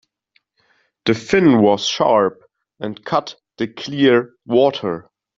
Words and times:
The 1.05 1.13
fin 1.13 1.61
was 1.61 1.85
sharp 1.85 2.41
and 2.79 3.05
cut 3.05 3.35
the 3.59 3.67
clear 3.67 4.33
water. 4.47 5.11